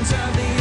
[0.00, 0.59] of the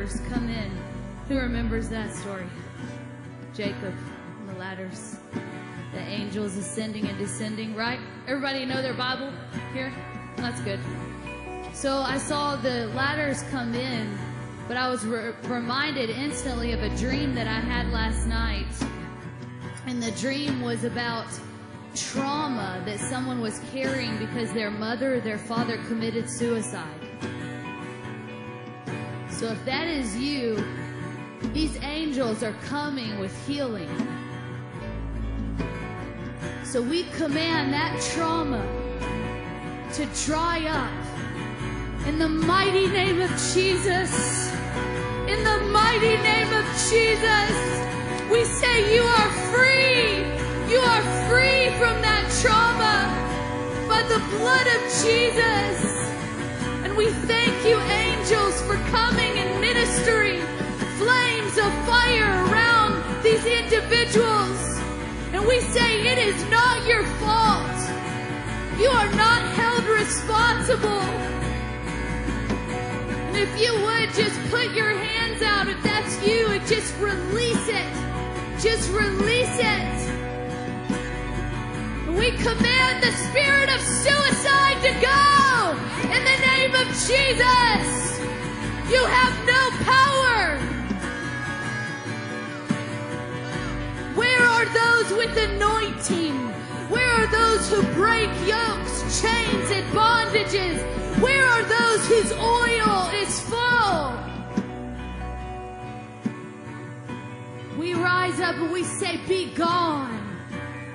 [0.00, 0.70] ladders come in.
[1.28, 2.46] Who remembers that story?
[3.54, 3.94] Jacob
[4.38, 5.16] and the ladders.
[5.92, 8.00] The angels ascending and descending, right?
[8.26, 9.30] Everybody know their Bible
[9.74, 9.92] here?
[10.36, 10.80] That's good.
[11.74, 14.18] So I saw the ladders come in,
[14.66, 18.72] but I was re- reminded instantly of a dream that I had last night.
[19.86, 21.26] And the dream was about
[21.94, 26.99] trauma that someone was carrying because their mother their father committed suicide.
[29.40, 30.62] So if that is you,
[31.54, 33.88] these angels are coming with healing.
[36.62, 38.60] So we command that trauma
[39.94, 44.52] to dry up in the mighty name of Jesus.
[45.26, 47.52] In the mighty name of Jesus,
[48.30, 50.20] we say you are free.
[50.70, 53.08] You are free from that trauma
[53.88, 56.09] by the blood of Jesus.
[56.90, 60.40] And we thank you, angels, for coming and ministering
[60.98, 64.58] flames of fire around these individuals.
[65.32, 67.78] And we say it is not your fault.
[68.76, 71.06] You are not held responsible.
[73.28, 77.68] And if you would just put your hands out, if that's you, and just release
[77.68, 77.94] it.
[78.60, 79.94] Just release it.
[82.18, 85.39] We command the spirit of suicide to go
[86.04, 88.20] in the name of Jesus.
[88.90, 90.58] You have no power.
[94.14, 96.34] Where are those with anointing?
[96.88, 100.78] Where are those who break yokes, chains, and bondages?
[101.20, 104.14] Where are those whose oil is full?
[107.78, 110.18] We rise up and we say, Be gone.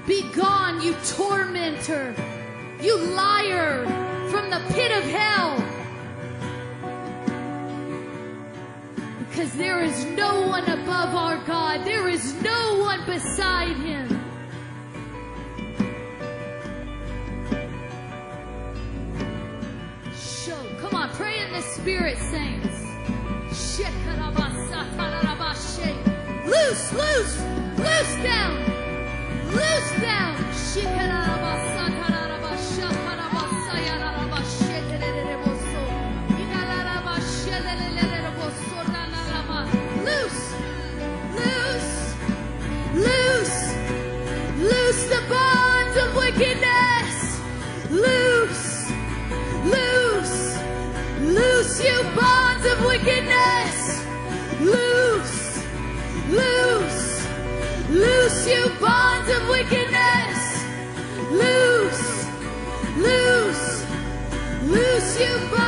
[0.05, 2.13] Be gone, you tormentor,
[2.81, 3.85] you liar
[4.29, 5.57] from the pit of hell.
[9.19, 14.07] Because there is no one above our God, there is no one beside him.
[20.15, 20.57] Show.
[20.79, 22.65] Come on, pray in the spirit, saints.
[26.45, 27.41] Loose, loose,
[27.77, 28.55] loose down.
[29.51, 30.25] Loose down.
[51.83, 54.05] You bonds of wickedness.
[54.61, 55.63] Loose,
[56.29, 57.27] loose,
[57.89, 60.63] loose you bonds of wickedness.
[61.31, 62.25] Loose,
[62.97, 63.85] loose,
[64.63, 65.64] loose you bonds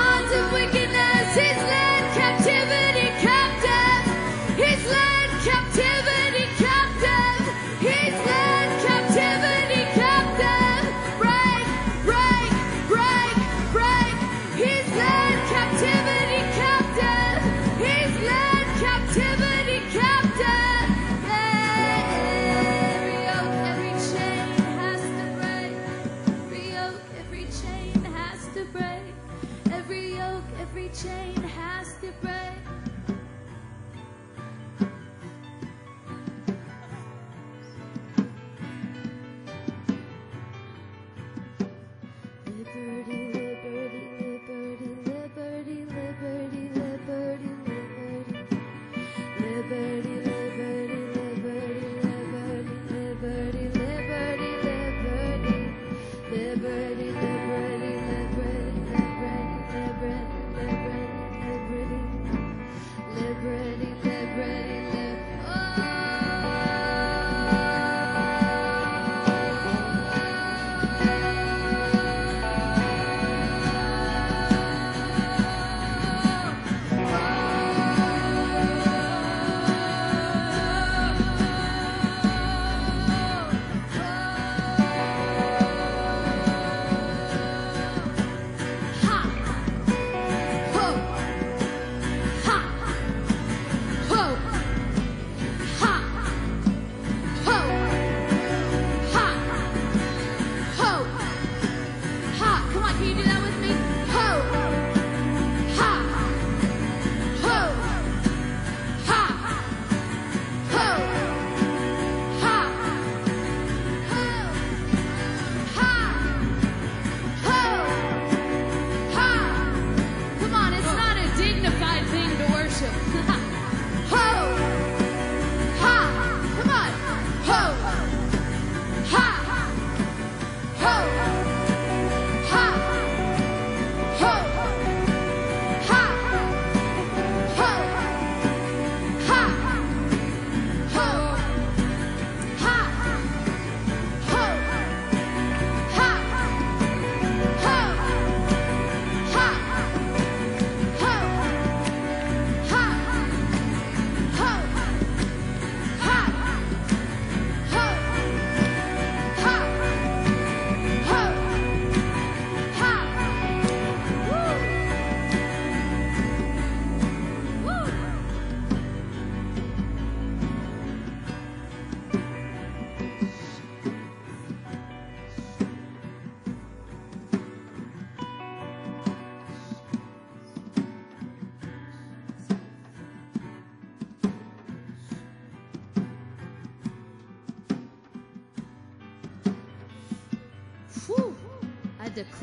[103.18, 103.87] do that with me?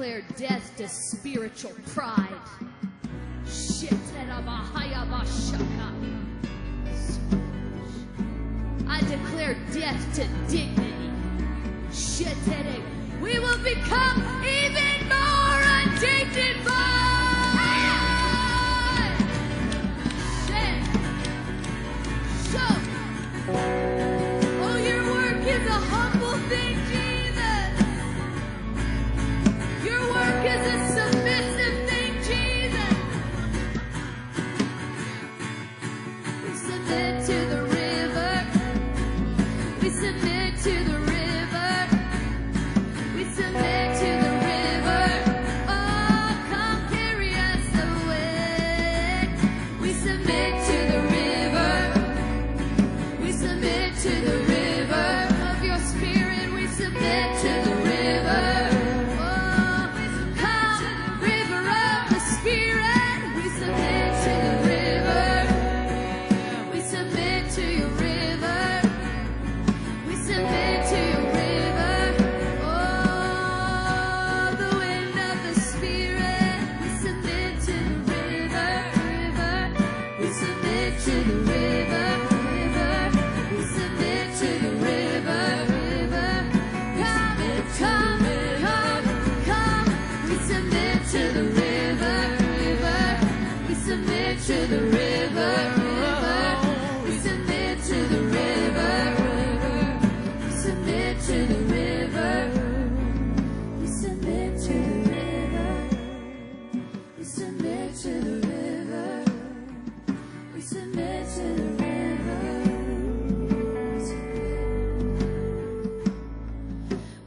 [0.05, 2.24] declare death to spiritual pride.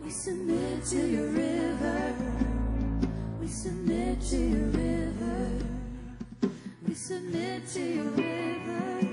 [0.07, 2.15] We submit to your river.
[3.41, 5.49] We submit to your river.
[6.87, 9.06] We submit to your river.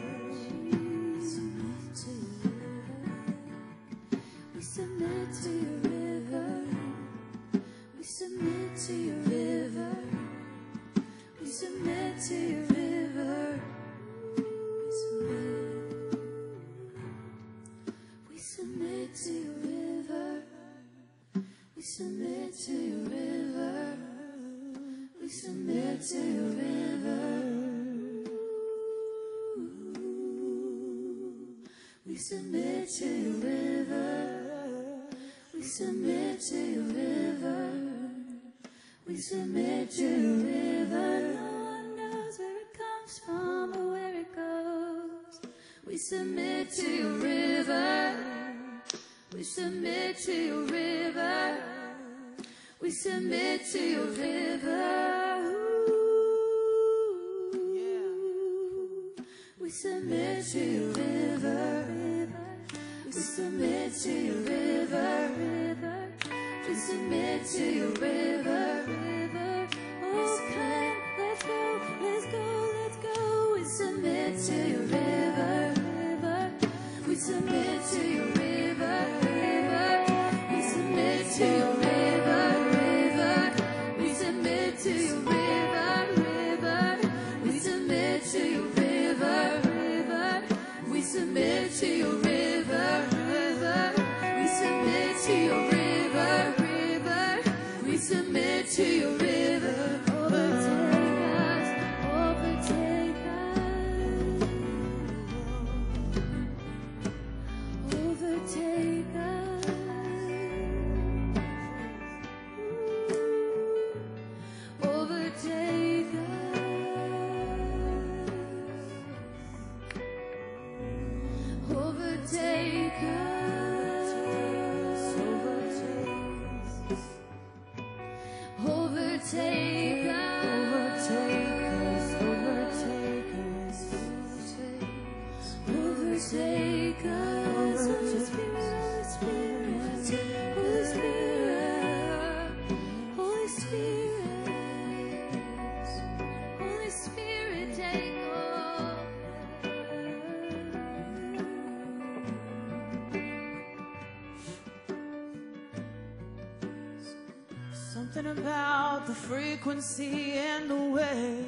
[159.14, 161.44] The frequency and the way.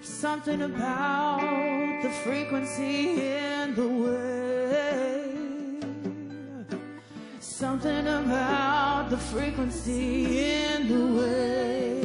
[0.00, 5.08] Something about the frequency and the way.
[7.40, 12.02] Something about the frequency and the way.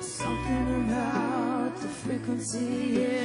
[0.00, 3.23] Something about the frequency and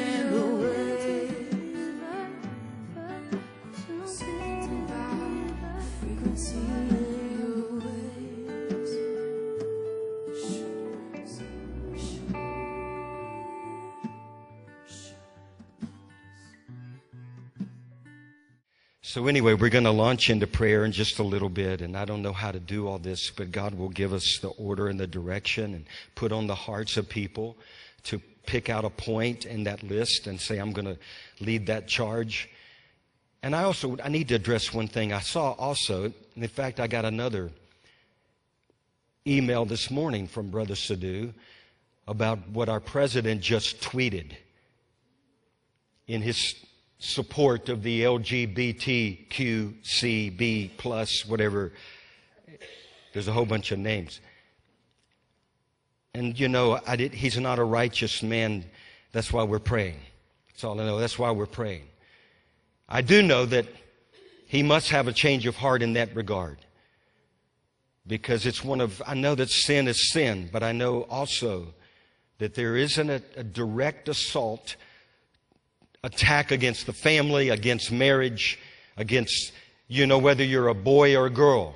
[19.11, 21.81] So, anyway, we're going to launch into prayer in just a little bit.
[21.81, 24.49] And I don't know how to do all this, but God will give us the
[24.49, 27.57] order and the direction and put on the hearts of people
[28.03, 30.95] to pick out a point in that list and say, I'm going to
[31.43, 32.51] lead that charge.
[33.41, 35.11] And I also, I need to address one thing.
[35.11, 37.49] I saw also, in fact, I got another
[39.25, 41.33] email this morning from Brother Sadhu
[42.07, 44.33] about what our president just tweeted
[46.05, 46.53] in his
[46.99, 51.71] support of the LGBTQCB plus whatever.
[53.13, 54.21] There's a whole bunch of names.
[56.13, 58.65] And you know, did, he's not a righteous man.
[59.11, 59.99] That's why we're praying.
[60.49, 60.99] That's all I know.
[60.99, 61.83] That's why we're praying.
[62.87, 63.65] I do know that
[64.45, 66.57] he must have a change of heart in that regard.
[68.05, 71.73] Because it's one of, I know that sin is sin, but I know also
[72.39, 74.75] that there isn't a, a direct assault
[76.03, 78.59] attack against the family, against marriage,
[78.97, 79.51] against,
[79.87, 81.75] you know, whether you're a boy or a girl.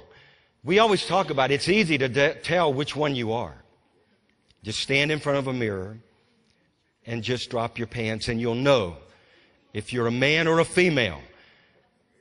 [0.64, 3.56] We always talk about it's easy to de- tell which one you are.
[4.64, 5.98] Just stand in front of a mirror
[7.06, 8.96] and just drop your pants and you'll know
[9.74, 11.20] if you're a man or a female.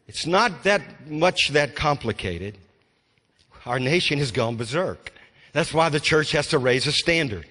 [0.09, 2.59] It's not that much that complicated.
[3.65, 5.13] Our nation has gone berserk.
[5.53, 7.47] That's why the church has to raise a standard.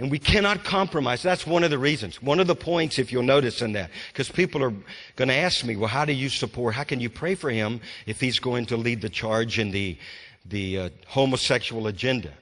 [0.00, 1.22] And we cannot compromise.
[1.22, 2.22] That's one of the reasons.
[2.22, 4.72] One of the points, if you'll notice in that, because people are
[5.16, 7.82] going to ask me, well, how do you support, how can you pray for him
[8.06, 9.98] if he's going to lead the charge in the,
[10.46, 12.32] the uh, homosexual agenda?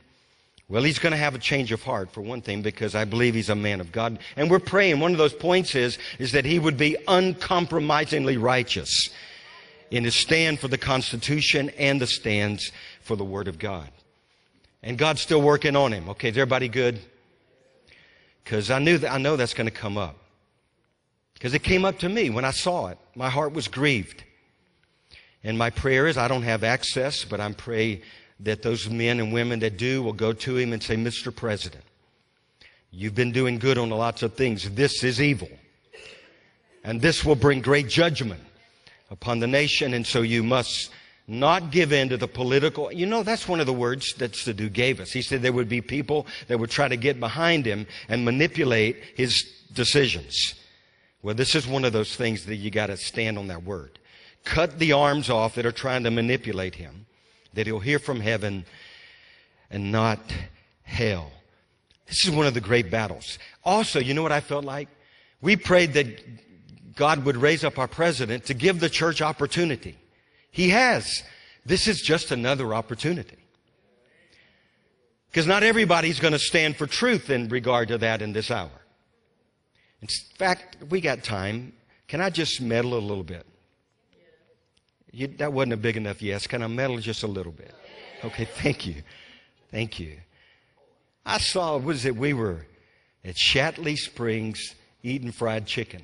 [0.68, 3.34] Well, he's going to have a change of heart for one thing because I believe
[3.34, 4.20] he's a man of God.
[4.36, 5.00] And we're praying.
[5.00, 9.10] One of those points is, is that he would be uncompromisingly righteous
[9.90, 12.70] in his stand for the Constitution and the stands
[13.02, 13.90] for the Word of God.
[14.80, 16.08] And God's still working on him.
[16.10, 17.00] Okay, is everybody good?
[18.44, 20.16] Because I knew that, I know that's going to come up.
[21.34, 22.98] Because it came up to me when I saw it.
[23.14, 24.24] My heart was grieved.
[25.44, 28.02] And my prayer is I don't have access, but I pray
[28.40, 31.34] that those men and women that do will go to him and say, Mr.
[31.34, 31.84] President,
[32.90, 34.68] you've been doing good on lots of things.
[34.70, 35.48] This is evil.
[36.84, 38.40] And this will bring great judgment
[39.10, 39.94] upon the nation.
[39.94, 40.90] And so you must
[41.28, 42.90] not give in to the political.
[42.90, 45.12] You know, that's one of the words that Sadhu gave us.
[45.12, 48.96] He said there would be people that would try to get behind him and manipulate
[49.14, 50.54] his decisions.
[51.22, 53.98] Well, this is one of those things that you got to stand on that word.
[54.44, 57.06] Cut the arms off that are trying to manipulate him,
[57.52, 58.64] that he'll hear from heaven
[59.70, 60.20] and not
[60.82, 61.30] hell.
[62.06, 63.38] This is one of the great battles.
[63.64, 64.88] Also, you know what I felt like?
[65.42, 69.98] We prayed that God would raise up our president to give the church opportunity.
[70.50, 71.22] He has.
[71.64, 73.36] This is just another opportunity.
[75.30, 78.70] Because not everybody's going to stand for truth in regard to that in this hour.
[80.00, 81.72] In fact, we got time.
[82.06, 83.46] Can I just meddle a little bit?
[85.12, 86.46] You, that wasn't a big enough yes.
[86.46, 87.74] Can I meddle just a little bit?
[88.24, 89.02] Okay, thank you.
[89.70, 90.18] Thank you.
[91.26, 92.66] I saw, was it, we were
[93.24, 96.02] at Shatley Springs eating fried chicken.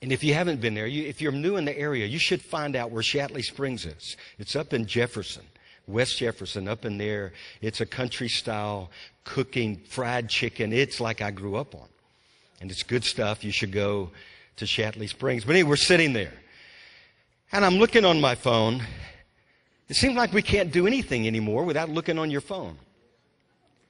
[0.00, 2.40] And if you haven't been there, you, if you're new in the area, you should
[2.40, 4.16] find out where Shatley Springs is.
[4.38, 5.42] It's up in Jefferson,
[5.88, 7.32] West Jefferson, up in there.
[7.60, 8.90] It's a country style
[9.24, 10.72] cooking fried chicken.
[10.72, 11.88] It's like I grew up on.
[12.60, 13.42] And it's good stuff.
[13.42, 14.10] You should go
[14.56, 15.44] to Shatley Springs.
[15.44, 16.34] But anyway, we're sitting there.
[17.50, 18.82] And I'm looking on my phone.
[19.88, 22.76] It seems like we can't do anything anymore without looking on your phone.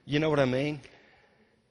[0.07, 0.81] You know what I mean?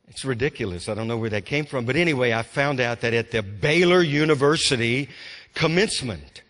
[0.07, 0.87] It's ridiculous.
[0.87, 1.85] I don't know where that came from.
[1.85, 5.09] But anyway, I found out that at the Baylor University
[5.53, 6.41] commencement,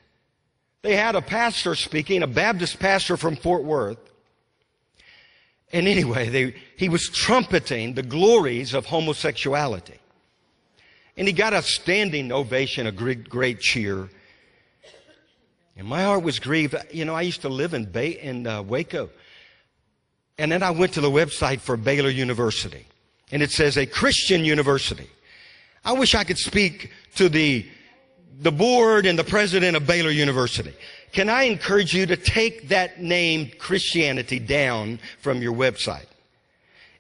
[0.84, 3.98] they had a pastor speaking, a Baptist pastor from Fort Worth.
[5.74, 10.00] And anyway, they, he was trumpeting the glories of homosexuality.
[11.18, 14.08] And he got a standing ovation, a great, great cheer.
[15.76, 16.76] And my heart was grieved.
[16.92, 19.10] You know, I used to live in, in uh, Waco.
[20.38, 22.86] And then I went to the website for Baylor University
[23.32, 25.10] and it says a Christian university.
[25.84, 27.66] I wish I could speak to the,
[28.40, 30.74] the board and the president of Baylor University.
[31.12, 36.08] Can I encourage you to take that name Christianity down from your website?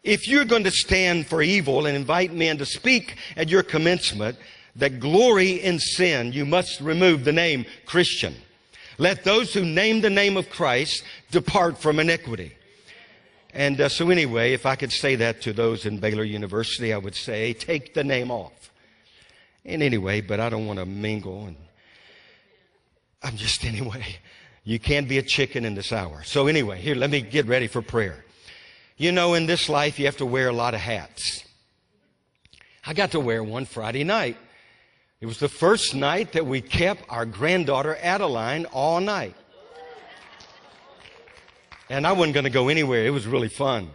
[0.03, 4.37] If you're going to stand for evil and invite men to speak at your commencement
[4.77, 8.35] that glory in sin, you must remove the name Christian.
[8.97, 12.53] Let those who name the name of Christ depart from iniquity.
[13.57, 16.99] And uh, so, anyway, if I could say that to those in Baylor University, I
[16.99, 18.71] would say, take the name off.
[19.65, 21.47] And anyway, but I don't want to mingle.
[21.47, 21.55] And
[23.23, 24.05] I'm just, anyway,
[24.63, 26.21] you can't be a chicken in this hour.
[26.23, 28.23] So, anyway, here, let me get ready for prayer.
[28.95, 31.43] You know, in this life, you have to wear a lot of hats.
[32.85, 34.37] I got to wear one Friday night.
[35.19, 39.35] It was the first night that we kept our granddaughter Adeline all night.
[41.89, 43.05] And I wasn't going to go anywhere.
[43.05, 43.89] It was really fun.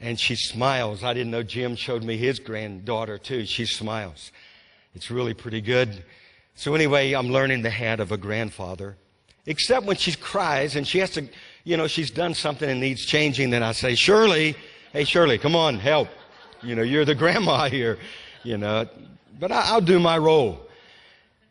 [0.00, 1.04] And she smiles.
[1.04, 3.46] I didn't know Jim showed me his granddaughter too.
[3.46, 4.32] She smiles.
[4.94, 6.04] It's really pretty good.
[6.54, 8.96] So anyway, I'm learning the hat of a grandfather.
[9.46, 11.28] Except when she cries and she has to,
[11.64, 14.54] you know, she's done something and needs changing, then I say, Shirley,
[14.92, 16.08] hey Shirley, come on, help.
[16.62, 17.98] You know, you're the grandma here,
[18.44, 18.88] you know.
[19.40, 20.60] But I, I'll do my role.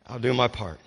[0.08, 0.80] I'll do my part.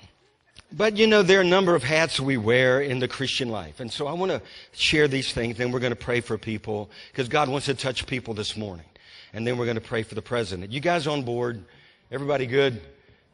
[0.76, 3.78] But you know, there are a number of hats we wear in the Christian life.
[3.78, 6.90] And so I want to share these things, then we're going to pray for people
[7.12, 8.86] because God wants to touch people this morning.
[9.32, 10.72] And then we're going to pray for the president.
[10.72, 11.64] You guys on board?
[12.10, 12.80] Everybody good?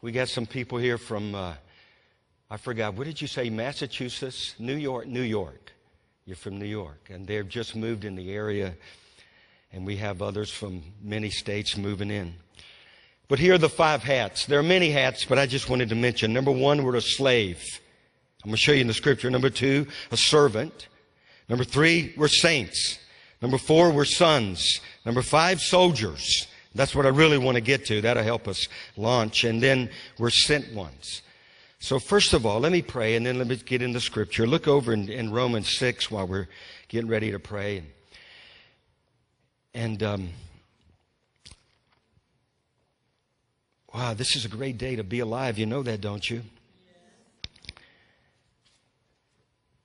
[0.02, 1.54] We got some people here from, uh,
[2.50, 3.48] I forgot, what did you say?
[3.48, 4.54] Massachusetts?
[4.58, 5.06] New York?
[5.06, 5.72] New York.
[6.26, 7.08] You're from New York.
[7.08, 8.74] And they've just moved in the area.
[9.72, 12.34] And we have others from many states moving in.
[13.30, 14.46] But here are the five hats.
[14.46, 16.32] There are many hats, but I just wanted to mention.
[16.32, 17.62] Number one, we're a slave.
[18.42, 19.30] I'm going to show you in the scripture.
[19.30, 20.88] Number two, a servant.
[21.48, 22.98] Number three, we're saints.
[23.40, 24.80] Number four, we're sons.
[25.06, 26.48] Number five, soldiers.
[26.74, 28.00] That's what I really want to get to.
[28.00, 28.66] That'll help us
[28.96, 29.44] launch.
[29.44, 31.22] And then we're sent ones.
[31.78, 34.44] So first of all, let me pray and then let me get in the scripture.
[34.44, 36.48] Look over in, in Romans 6 while we're
[36.88, 37.78] getting ready to pray.
[37.78, 37.92] And,
[39.72, 40.28] and um,
[43.92, 45.58] Wow, this is a great day to be alive.
[45.58, 46.42] You know that, don't you?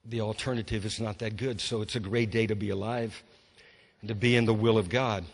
[0.08, 3.24] The alternative is not that good, so it's a great day to be alive
[4.02, 5.26] and to be in the will of God.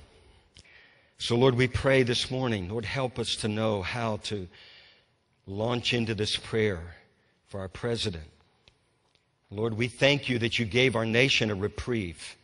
[1.17, 4.47] So, Lord, we pray this morning, Lord, help us to know how to
[5.45, 6.79] launch into this prayer
[7.47, 8.23] for our president.
[9.49, 12.37] Lord, we thank you that you gave our nation a reprieve.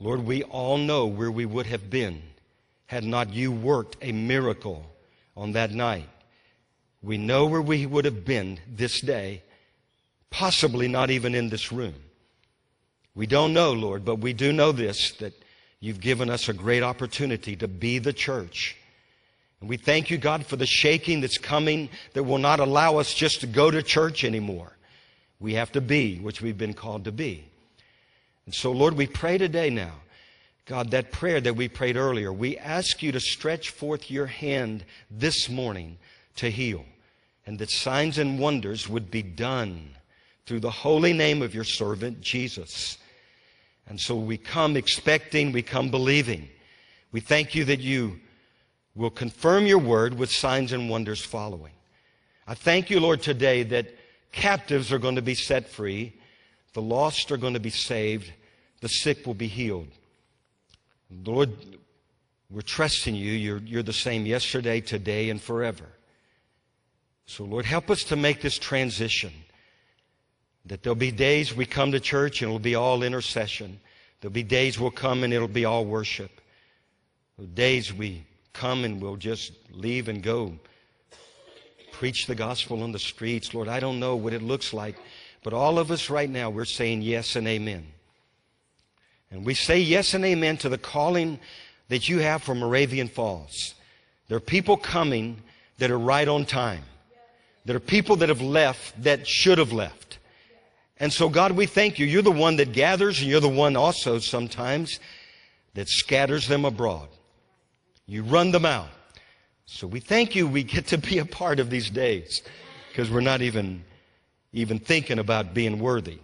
[0.00, 2.22] Lord, we all know where we would have been
[2.86, 4.86] had not you worked a miracle
[5.36, 6.08] on that night,
[7.02, 9.42] we know where we would have been this day,
[10.30, 11.94] possibly not even in this room.
[13.14, 15.32] We don't know, Lord, but we do know this that
[15.80, 18.76] you've given us a great opportunity to be the church.
[19.60, 23.14] And we thank you, God, for the shaking that's coming that will not allow us
[23.14, 24.76] just to go to church anymore.
[25.40, 27.44] We have to be, which we've been called to be.
[28.44, 29.92] And so, Lord, we pray today now,
[30.66, 34.84] God, that prayer that we prayed earlier, we ask you to stretch forth your hand
[35.08, 35.96] this morning
[36.36, 36.84] to heal,
[37.46, 39.90] and that signs and wonders would be done
[40.44, 42.98] through the holy name of your servant, Jesus.
[43.88, 46.48] And so we come expecting, we come believing.
[47.12, 48.18] We thank you that you
[48.96, 51.72] will confirm your word with signs and wonders following.
[52.48, 53.94] I thank you, Lord, today that
[54.32, 56.12] captives are going to be set free,
[56.72, 58.32] the lost are going to be saved,
[58.80, 59.88] the sick will be healed.
[61.10, 61.50] Lord,
[62.50, 63.32] we're trusting you.
[63.32, 65.86] You're, you're the same yesterday, today, and forever.
[67.26, 69.32] So, Lord, help us to make this transition.
[70.66, 73.80] That there'll be days we come to church and it'll be all intercession.
[74.20, 76.40] There'll be days we'll come and it'll be all worship.
[77.54, 80.58] Days we come and we'll just leave and go.
[81.92, 83.54] Preach the gospel on the streets.
[83.54, 84.96] Lord, I don't know what it looks like,
[85.42, 87.86] but all of us right now, we're saying yes and amen.
[89.30, 91.38] And we say yes and amen to the calling
[91.88, 93.74] that you have for Moravian Falls.
[94.28, 95.42] There are people coming
[95.78, 96.82] that are right on time.
[97.64, 100.18] There are people that have left that should have left.
[100.98, 102.06] And so, God, we thank you.
[102.06, 104.98] You're the one that gathers, and you're the one also sometimes
[105.74, 107.08] that scatters them abroad.
[108.06, 108.88] You run them out.
[109.66, 112.42] So we thank you we get to be a part of these days
[112.88, 113.84] because we're not even,
[114.52, 116.18] even thinking about being worthy.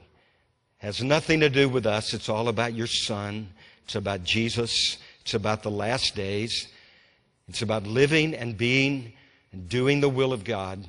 [0.83, 2.12] Has nothing to do with us.
[2.12, 3.49] It's all about your son.
[3.85, 4.99] It's about Jesus.
[5.21, 6.66] It's about the last days.
[7.49, 9.12] It's about living and being
[9.53, 10.85] and doing the will of God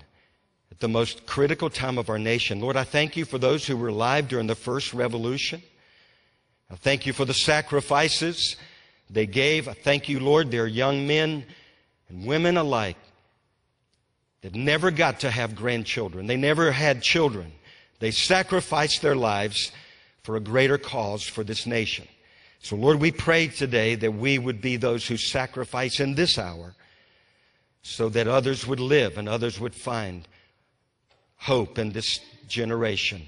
[0.71, 2.59] at the most critical time of our nation.
[2.59, 5.61] Lord, I thank you for those who were alive during the first revolution.
[6.71, 8.55] I thank you for the sacrifices
[9.11, 9.67] they gave.
[9.67, 11.45] I thank you, Lord, they're young men
[12.09, 12.97] and women alike
[14.41, 16.25] that never got to have grandchildren.
[16.25, 17.51] They never had children.
[17.99, 19.71] They sacrificed their lives
[20.23, 22.07] for a greater cause for this nation.
[22.61, 26.75] So, Lord, we pray today that we would be those who sacrifice in this hour
[27.81, 30.25] so that others would live and others would find
[31.35, 33.27] hope in this generation.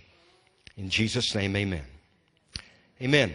[0.78, 1.84] In Jesus' name, amen.
[3.02, 3.34] Amen.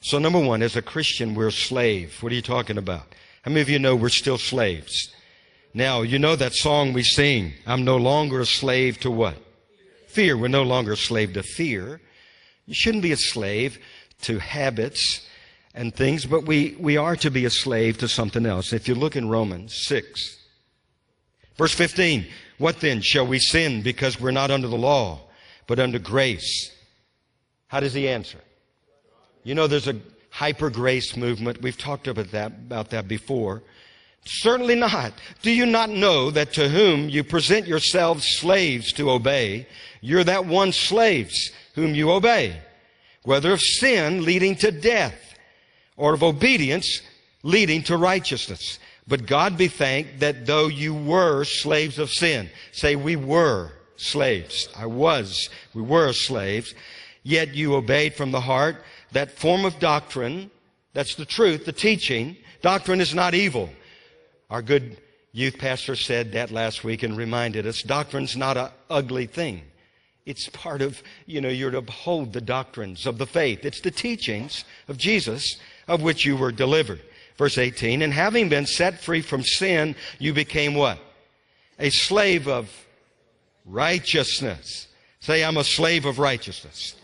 [0.00, 2.22] So, number one, as a Christian, we're a slave.
[2.22, 3.14] What are you talking about?
[3.40, 5.14] How many of you know we're still slaves?
[5.72, 9.36] Now, you know that song we sing, I'm no longer a slave to what?
[10.08, 10.36] Fear.
[10.36, 12.02] We're no longer a slave to fear.
[12.68, 13.78] You shouldn't be a slave
[14.22, 15.26] to habits
[15.74, 18.74] and things, but we, we are to be a slave to something else.
[18.74, 20.36] If you look in Romans 6,
[21.56, 22.26] verse 15,
[22.58, 23.00] what then?
[23.00, 25.20] Shall we sin because we're not under the law,
[25.66, 26.70] but under grace?
[27.68, 28.38] How does he answer?
[29.44, 29.96] You know, there's a
[30.28, 31.62] hyper grace movement.
[31.62, 33.62] We've talked about that, about that before.
[34.26, 35.14] Certainly not.
[35.40, 39.66] Do you not know that to whom you present yourselves slaves to obey,
[40.02, 42.60] you're that one slaves whom you obey,
[43.22, 45.14] whether of sin leading to death
[45.96, 47.02] or of obedience
[47.42, 48.78] leading to righteousness.
[49.06, 54.68] But God be thanked that though you were slaves of sin, say we were slaves.
[54.76, 55.48] I was.
[55.72, 56.74] We were slaves.
[57.22, 60.50] Yet you obeyed from the heart that form of doctrine,
[60.94, 62.36] that's the truth, the teaching.
[62.60, 63.70] Doctrine is not evil.
[64.50, 64.98] Our good
[65.32, 69.62] youth pastor said that last week and reminded us doctrine's not an ugly thing.
[70.28, 73.64] It's part of, you know, you're to uphold the doctrines of the faith.
[73.64, 75.56] It's the teachings of Jesus
[75.88, 77.00] of which you were delivered.
[77.38, 80.98] Verse 18, and having been set free from sin, you became what?
[81.78, 82.68] A slave of
[83.64, 84.88] righteousness.
[85.20, 86.94] Say, I'm a slave of righteousness.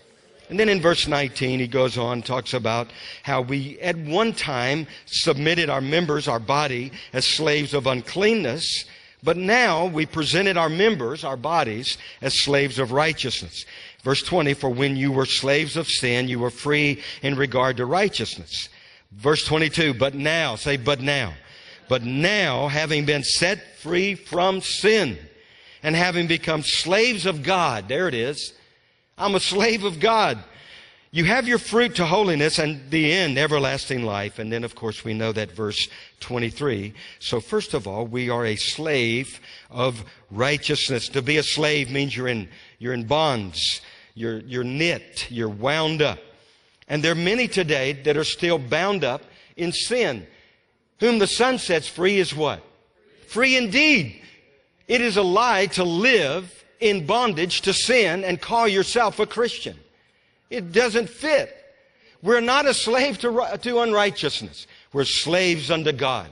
[0.50, 2.90] And then in verse 19, he goes on, talks about
[3.22, 8.84] how we at one time submitted our members, our body, as slaves of uncleanness,
[9.24, 13.64] but now we presented our members, our bodies, as slaves of righteousness.
[14.02, 17.86] Verse 20, for when you were slaves of sin, you were free in regard to
[17.86, 18.68] righteousness.
[19.12, 21.32] Verse 22, but now, say, but now.
[21.88, 25.18] But now, having been set free from sin
[25.82, 28.52] and having become slaves of God, there it is,
[29.16, 30.38] I'm a slave of God.
[31.14, 34.40] You have your fruit to holiness and the end, everlasting life.
[34.40, 35.86] And then, of course, we know that verse
[36.18, 36.92] 23.
[37.20, 39.38] So first of all, we are a slave
[39.70, 41.08] of righteousness.
[41.10, 42.48] To be a slave means you're in,
[42.80, 43.80] you're in bonds.
[44.14, 45.28] You're, you're knit.
[45.30, 46.18] You're wound up.
[46.88, 49.22] And there are many today that are still bound up
[49.56, 50.26] in sin.
[50.98, 52.60] Whom the Son sets free is what?
[53.28, 54.20] Free indeed.
[54.88, 59.78] It is a lie to live in bondage to sin and call yourself a Christian.
[60.54, 61.54] It doesn't fit.
[62.22, 64.66] We're not a slave to, to unrighteousness.
[64.92, 66.30] We're slaves unto God.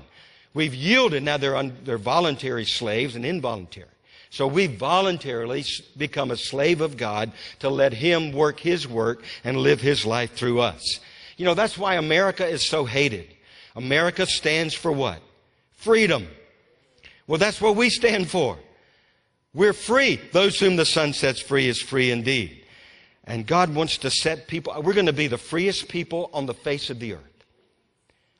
[0.54, 1.22] We've yielded.
[1.22, 3.88] Now they're, un, they're voluntary slaves and involuntary.
[4.30, 5.64] So we voluntarily
[5.96, 10.32] become a slave of God to let Him work His work and live His life
[10.32, 11.00] through us.
[11.36, 13.26] You know, that's why America is so hated.
[13.74, 15.20] America stands for what?
[15.72, 16.26] Freedom.
[17.26, 18.58] Well, that's what we stand for.
[19.52, 20.20] We're free.
[20.32, 22.61] Those whom the Son sets free is free indeed.
[23.24, 26.54] And God wants to set people, we're going to be the freest people on the
[26.54, 27.20] face of the earth.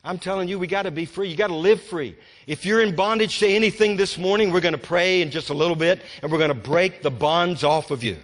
[0.05, 1.28] I'm telling you, we got to be free.
[1.28, 2.16] You got to live free.
[2.49, 5.55] If you're in bondage to anything this morning, we're going to pray in just a
[5.55, 8.16] little bit and we're going to break the bonds off of you.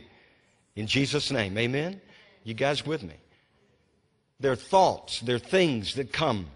[0.75, 1.57] In Jesus' name.
[1.57, 2.01] Amen.
[2.43, 3.15] You guys with me?
[4.41, 6.47] They're thoughts, they're things that come.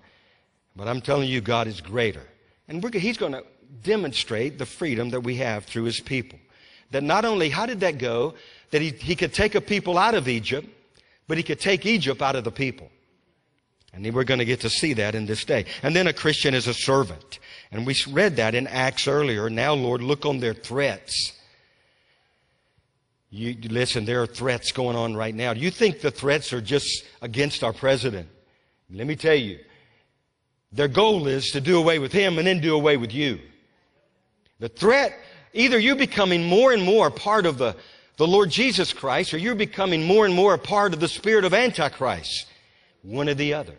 [0.75, 2.23] But I'm telling you, God is greater.
[2.69, 3.45] And He's going to
[3.83, 6.39] demonstrate the freedom that we have through His people.
[6.91, 8.35] That not only, how did that go?
[8.73, 10.69] That He, he could take a people out of Egypt,
[11.29, 12.91] but He could take Egypt out of the people.
[13.95, 15.67] And we're going to get to see that in this day.
[15.83, 17.39] And then a Christian is a servant.
[17.71, 19.51] And we read that in Acts earlier.
[19.51, 21.33] Now, Lord, look on their threats.
[23.31, 25.55] You, listen, there are threats going on right now.
[25.55, 28.29] Do you think the threats are just against our president?
[28.91, 29.59] Let me tell you,
[30.71, 33.41] their goal is to do away with him and then do away with you.
[34.59, 35.19] The threat,
[35.53, 37.77] either you're becoming more and more part of the,
[38.17, 41.45] the Lord Jesus Christ or you're becoming more and more a part of the spirit
[41.45, 42.47] of Antichrist.
[43.03, 43.75] One or the other.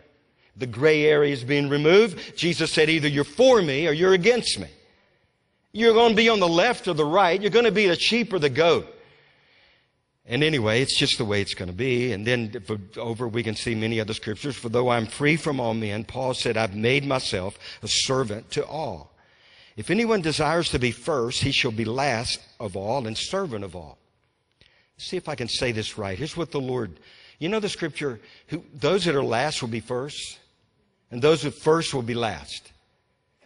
[0.56, 2.36] The gray area is being removed.
[2.36, 4.68] Jesus said either you're for me or you're against me.
[5.72, 7.40] You're going to be on the left or the right.
[7.40, 8.86] You're going to be the sheep or the goat.
[10.26, 12.12] And anyway, it's just the way it's going to be.
[12.12, 12.64] And then
[12.96, 14.56] over, we can see many other scriptures.
[14.56, 18.64] For though I'm free from all men, Paul said, I've made myself a servant to
[18.64, 19.12] all.
[19.76, 23.74] If anyone desires to be first, he shall be last of all and servant of
[23.74, 23.98] all.
[24.96, 26.16] See if I can say this right.
[26.16, 26.98] Here's what the Lord,
[27.38, 30.38] you know the scripture, who, those that are last will be first,
[31.10, 32.72] and those that first will be last.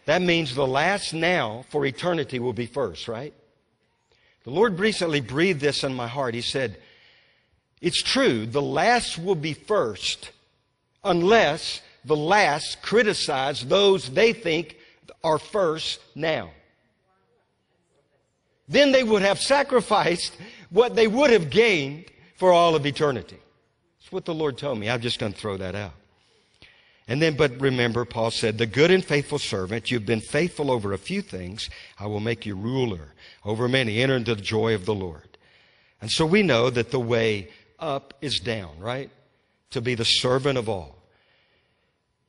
[0.05, 3.33] That means the last now for eternity will be first, right?
[4.43, 6.33] The Lord recently breathed this in my heart.
[6.33, 6.77] He said,
[7.81, 10.31] It's true, the last will be first
[11.03, 14.77] unless the last criticize those they think
[15.23, 16.49] are first now.
[18.67, 20.35] Then they would have sacrificed
[20.69, 22.05] what they would have gained
[22.37, 23.37] for all of eternity.
[23.99, 24.89] That's what the Lord told me.
[24.89, 25.93] I'm just going to throw that out.
[27.07, 30.93] And then, but remember, Paul said, the good and faithful servant, you've been faithful over
[30.93, 31.69] a few things.
[31.99, 33.99] I will make you ruler over many.
[33.99, 35.37] Enter into the joy of the Lord.
[36.01, 37.49] And so we know that the way
[37.79, 39.09] up is down, right?
[39.71, 40.97] To be the servant of all.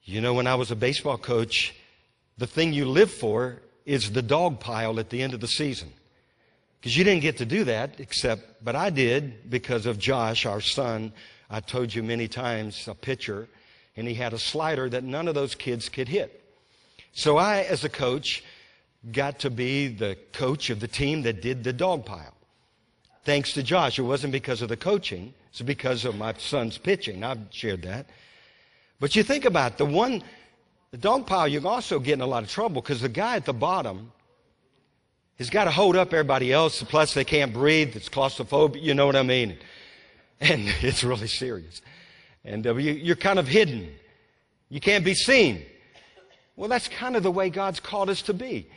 [0.05, 1.75] You know, when I was a baseball coach,
[2.39, 5.93] the thing you live for is the dog pile at the end of the season.
[6.81, 10.61] Because you didn't get to do that, except, but I did because of Josh, our
[10.61, 11.13] son.
[11.51, 13.49] I told you many times, a pitcher
[13.97, 16.43] and he had a slider that none of those kids could hit.
[17.13, 18.43] So I, as a coach,
[19.13, 22.35] got to be the coach of the team that did the dog pile.
[23.25, 23.99] Thanks to Josh.
[23.99, 27.23] It wasn't because of the coaching, it's because of my son's pitching.
[27.23, 28.07] I've shared that.
[29.01, 30.23] But you think about it, the one,
[30.93, 33.53] the dog pile, you're also getting a lot of trouble because the guy at the
[33.53, 34.13] bottom
[35.41, 36.81] has got to hold up everybody else.
[36.85, 37.97] Plus, they can't breathe.
[37.97, 38.81] It's claustrophobic.
[38.81, 39.59] You know what I mean?
[40.43, 41.83] And it's really serious
[42.45, 43.93] and uh, you, are kind of hidden.
[44.69, 45.65] You can't be seen.
[46.57, 48.69] Well, that's kind of the way God's called us to be.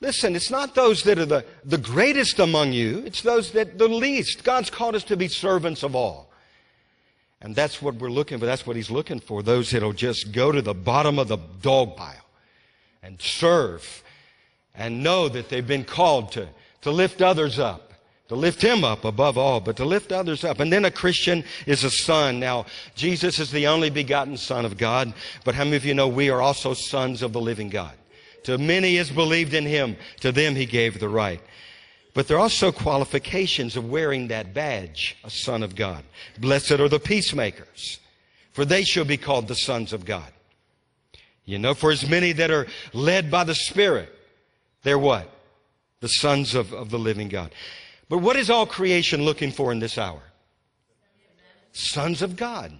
[0.00, 3.88] Listen, it's not those that are the, the greatest among you, it's those that the
[3.88, 4.44] least.
[4.44, 6.30] God's called us to be servants of all.
[7.40, 8.46] And that's what we're looking for.
[8.46, 9.42] That's what He's looking for.
[9.42, 12.24] Those that'll just go to the bottom of the dog pile
[13.02, 14.02] and serve
[14.76, 16.48] and know that they've been called to,
[16.82, 17.86] to lift others up
[18.28, 20.58] to lift him up above all, but to lift others up.
[20.58, 22.40] And then a Christian is a son.
[22.40, 25.14] Now, Jesus is the only begotten Son of God,
[25.44, 27.94] but how many of you know we are also sons of the living God?
[28.44, 31.40] To many is believed in him, to them he gave the right.
[32.14, 36.02] But there are also qualifications of wearing that badge, a son of God.
[36.38, 38.00] Blessed are the peacemakers,
[38.52, 40.32] for they shall be called the sons of God.
[41.44, 44.15] You know, for as many that are led by the Spirit,
[44.86, 45.28] they're what?
[45.98, 47.52] The sons of, of the living God.
[48.08, 50.22] But what is all creation looking for in this hour?
[51.72, 52.72] Sons of God.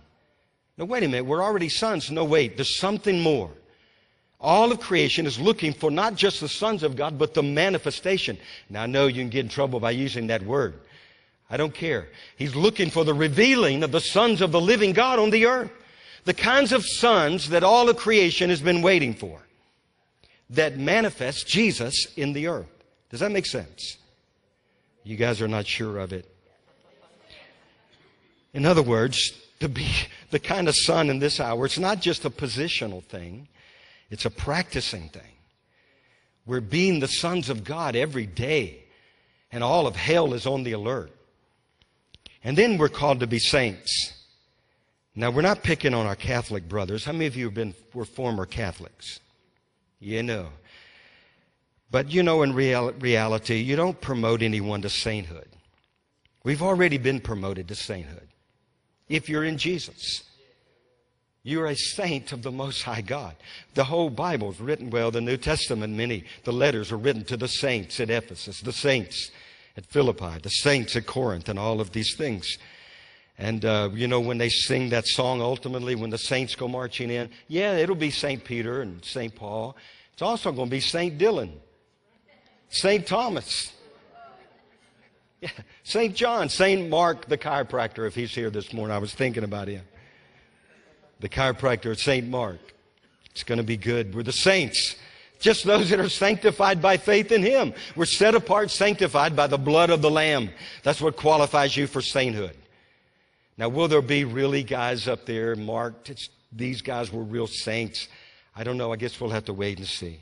[0.78, 1.26] No, wait a minute.
[1.26, 2.08] We're already sons.
[2.10, 2.56] No, wait.
[2.56, 3.50] There's something more.
[4.40, 8.38] All of creation is looking for not just the sons of God, but the manifestation.
[8.70, 10.74] Now, I know you can get in trouble by using that word.
[11.50, 12.08] I don't care.
[12.36, 15.72] He's looking for the revealing of the sons of the living God on the earth.
[16.24, 19.40] The kinds of sons that all of creation has been waiting for.
[20.50, 22.66] That manifests Jesus in the earth.
[23.10, 23.96] Does that make sense?
[25.04, 26.28] You guys are not sure of it.
[28.52, 29.88] In other words, to be
[30.30, 33.48] the kind of son in this hour, it's not just a positional thing,
[34.10, 35.22] it's a practicing thing.
[36.46, 38.84] We're being the sons of God every day,
[39.50, 41.10] and all of hell is on the alert.
[42.44, 44.12] And then we're called to be saints.
[45.16, 47.04] Now, we're not picking on our Catholic brothers.
[47.04, 49.18] How many of you have been, were former Catholics?
[49.98, 50.48] You know.
[51.90, 55.48] But you know, in real, reality, you don't promote anyone to sainthood.
[56.44, 58.28] We've already been promoted to sainthood.
[59.08, 60.24] If you're in Jesus,
[61.42, 63.36] you're a saint of the Most High God.
[63.74, 67.36] The whole Bible is written, well, the New Testament, many, the letters are written to
[67.36, 69.30] the saints at Ephesus, the saints
[69.76, 72.58] at Philippi, the saints at Corinth, and all of these things.
[73.38, 77.10] And, uh, you know, when they sing that song ultimately, when the saints go marching
[77.10, 78.42] in, yeah, it'll be St.
[78.42, 79.34] Peter and St.
[79.34, 79.76] Paul.
[80.12, 81.18] It's also going to be St.
[81.18, 81.52] Dylan,
[82.70, 83.06] St.
[83.06, 83.72] Thomas,
[85.40, 85.50] yeah,
[85.84, 86.14] St.
[86.14, 86.88] John, St.
[86.88, 88.94] Mark, the chiropractor, if he's here this morning.
[88.94, 89.84] I was thinking about him.
[91.20, 92.26] The chiropractor at St.
[92.26, 92.58] Mark.
[93.30, 94.14] It's going to be good.
[94.14, 94.96] We're the saints.
[95.38, 97.74] Just those that are sanctified by faith in Him.
[97.94, 100.48] We're set apart, sanctified by the blood of the Lamb.
[100.82, 102.56] That's what qualifies you for sainthood.
[103.58, 106.10] Now, will there be really guys up there marked?
[106.10, 108.08] It's, these guys were real saints.
[108.54, 108.92] I don't know.
[108.92, 110.18] I guess we'll have to wait and see.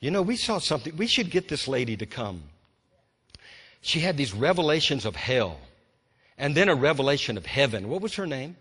[0.00, 0.96] You know, we saw something.
[0.96, 2.42] We should get this lady to come.
[3.80, 5.58] She had these revelations of hell
[6.38, 7.88] and then a revelation of heaven.
[7.88, 8.56] What was her name?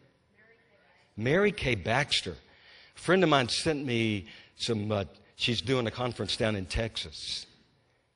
[1.17, 1.75] Mary K.
[1.75, 2.35] Baxter.
[2.95, 5.05] A friend of mine sent me some, uh,
[5.35, 7.45] she's doing a conference down in Texas.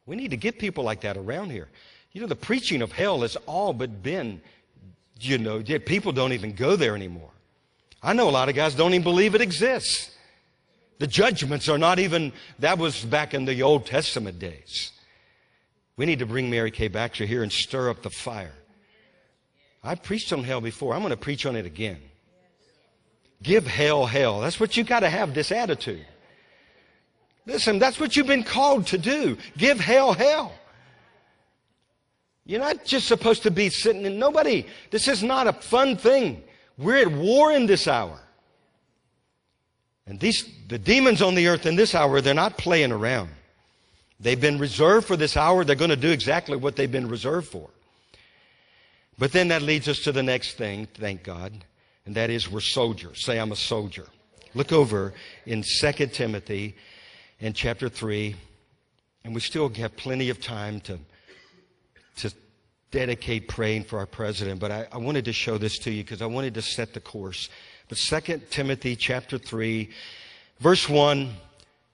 [0.05, 1.67] We need to get people like that around here.
[2.11, 4.41] You know, the preaching of hell has all but been,
[5.19, 7.31] you know, people don't even go there anymore.
[8.01, 10.11] I know a lot of guys don't even believe it exists.
[10.99, 14.91] The judgments are not even, that was back in the Old Testament days.
[15.95, 16.87] We need to bring Mary K.
[16.87, 18.53] Baxter here and stir up the fire.
[19.83, 20.93] I preached on hell before.
[20.93, 21.99] I'm going to preach on it again.
[23.41, 24.41] Give hell hell.
[24.41, 26.05] That's what you got to have this attitude.
[27.45, 29.37] Listen, that's what you've been called to do.
[29.57, 30.53] Give hell hell.
[32.47, 34.65] You're not just supposed to be sitting in nobody.
[34.89, 36.41] This is not a fun thing.
[36.77, 38.17] We're at war in this hour.
[40.07, 43.29] And these, the demons on the earth in this hour, they're not playing around.
[44.21, 45.65] They've been reserved for this hour.
[45.65, 47.69] They're going to do exactly what they've been reserved for.
[49.19, 51.51] But then that leads us to the next thing, thank God,
[52.05, 53.25] and that is we're soldiers.
[53.25, 54.07] Say, I'm a soldier.
[54.53, 55.13] Look over
[55.45, 56.75] in 2 Timothy
[57.39, 58.35] in chapter 3,
[59.25, 60.99] and we still have plenty of time to,
[62.17, 62.33] to
[62.91, 66.21] dedicate praying for our president, but I, I wanted to show this to you because
[66.21, 67.49] I wanted to set the course.
[67.89, 69.89] But 2 Timothy chapter 3,
[70.59, 71.33] verse 1,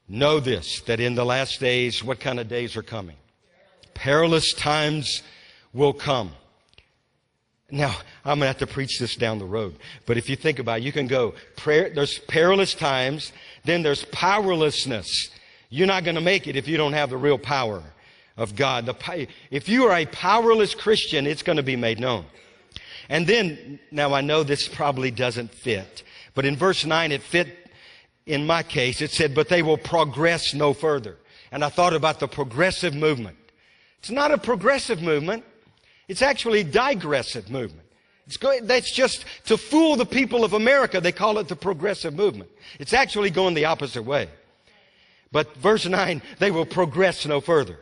[0.08, 3.16] know this, that in the last days, what kind of days are coming?
[3.94, 5.22] Perilous times
[5.74, 6.32] will come.
[7.72, 9.76] Now, I'm going to have to preach this down the road.
[10.06, 13.32] But if you think about it, you can go, prayer, there's perilous times,
[13.64, 15.30] then there's powerlessness.
[15.70, 17.82] You're not going to make it if you don't have the real power
[18.38, 18.96] of God.
[19.52, 22.26] If you are a powerless Christian, it's going to be made known.
[23.10, 26.04] And then, now I know this probably doesn't fit,
[26.34, 27.70] but in verse 9 it fit
[28.26, 29.02] in my case.
[29.02, 31.18] It said, but they will progress no further.
[31.52, 33.38] And I thought about the progressive movement.
[34.00, 35.44] It's not a progressive movement.
[36.08, 37.88] It's actually a digressive movement.
[38.26, 41.02] It's that's just to fool the people of America.
[41.02, 42.50] They call it the progressive movement.
[42.80, 44.30] It's actually going the opposite way.
[45.32, 47.80] But verse 9, they will progress no further.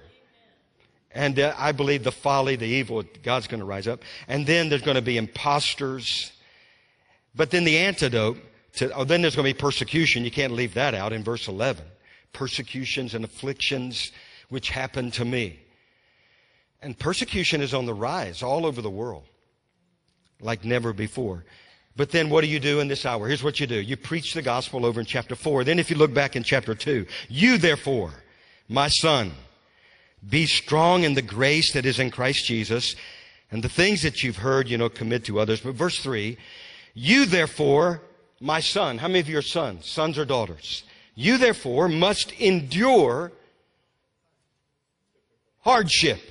[1.14, 4.02] And uh, I believe the folly, the evil, God's going to rise up.
[4.28, 6.32] And then there's going to be imposters.
[7.36, 8.38] But then the antidote
[8.76, 10.24] to, oh, then there's going to be persecution.
[10.24, 11.84] You can't leave that out in verse 11.
[12.34, 14.12] Persecutions and afflictions
[14.50, 15.60] which happened to me.
[16.82, 19.24] And persecution is on the rise all over the world,
[20.40, 21.46] like never before.
[21.96, 23.28] But then what do you do in this hour?
[23.28, 23.76] Here's what you do.
[23.76, 25.64] You preach the gospel over in chapter 4.
[25.64, 28.12] Then if you look back in chapter 2, you therefore,
[28.68, 29.32] my son,
[30.28, 32.96] be strong in the grace that is in Christ Jesus,
[33.52, 35.62] and the things that you've heard, you know, commit to others.
[35.62, 36.38] But verse 3,
[36.94, 38.02] you therefore,
[38.40, 40.84] my son, how many of you are sons, sons or daughters?
[41.16, 43.32] You therefore must endure
[45.60, 46.22] hardship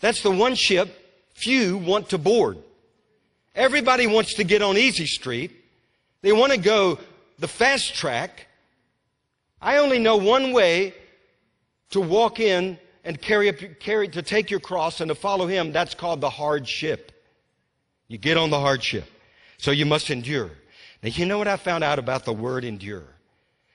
[0.00, 0.88] that's the one ship
[1.34, 2.58] few want to board.
[3.54, 5.50] Everybody wants to get on easy street.
[6.22, 6.98] They want to go
[7.38, 8.46] the fast track.
[9.60, 10.94] I only know one way
[11.90, 15.72] to walk in and carry up, carry, to take your cross and to follow him.
[15.72, 17.12] That's called the hardship.
[18.08, 19.04] You get on the hardship.
[19.58, 20.50] So you must endure.
[21.02, 23.04] Now, you know what I found out about the word endure?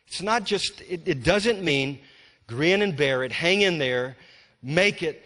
[0.07, 1.99] It's not just, it, it doesn't mean
[2.47, 4.17] grin and bear it, hang in there,
[4.61, 5.23] make it.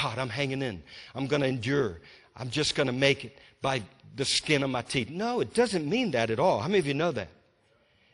[0.00, 0.82] God, I'm hanging in.
[1.14, 2.00] I'm going to endure.
[2.36, 3.82] I'm just going to make it by
[4.16, 5.10] the skin of my teeth.
[5.10, 6.60] No, it doesn't mean that at all.
[6.60, 7.28] How many of you know that?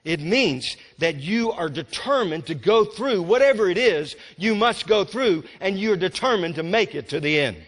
[0.08, 5.04] It means that you are determined to go through whatever it is you must go
[5.04, 7.58] through, and you're determined to make it to the end.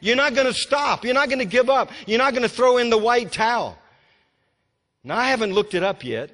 [0.00, 1.04] You're not going to stop.
[1.04, 1.90] You're not going to give up.
[2.06, 3.76] You're not going to throw in the white towel.
[5.04, 6.30] Now, I haven't looked it up yet.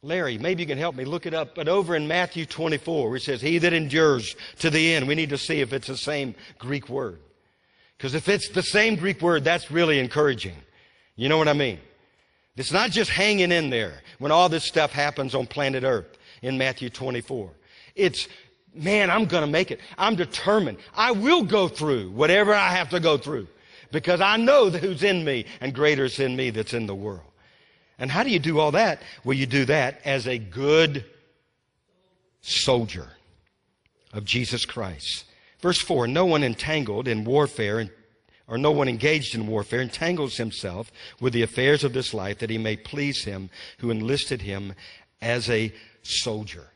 [0.00, 1.56] Larry, maybe you can help me look it up.
[1.56, 5.16] But over in Matthew 24, where it says, He that endures to the end, we
[5.16, 7.18] need to see if it's the same Greek word.
[7.98, 10.54] Because if it's the same Greek word, that's really encouraging.
[11.16, 11.80] You know what I mean?
[12.56, 16.58] It's not just hanging in there when all this stuff happens on planet Earth in
[16.58, 17.50] Matthew 24.
[17.94, 18.28] It's,
[18.74, 19.80] man, I'm going to make it.
[19.96, 20.78] I'm determined.
[20.94, 23.48] I will go through whatever I have to go through
[23.90, 27.20] because I know who's in me and greater is in me that's in the world.
[27.98, 29.00] And how do you do all that?
[29.24, 31.04] Well, you do that as a good
[32.40, 33.08] soldier
[34.12, 35.24] of Jesus Christ.
[35.60, 37.88] Verse 4 No one entangled in warfare,
[38.52, 42.50] or no one engaged in warfare, entangles himself with the affairs of this life that
[42.50, 43.48] he may please him
[43.78, 44.74] who enlisted him
[45.22, 45.72] as a
[46.02, 46.66] soldier.